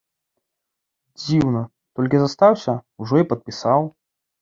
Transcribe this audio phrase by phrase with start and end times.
[1.19, 1.63] Дзіўна,
[2.01, 2.73] толькі застаўся,
[3.05, 3.81] ужо і падпісаў.